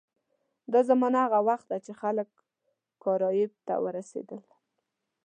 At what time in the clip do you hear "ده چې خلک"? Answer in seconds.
1.71-2.27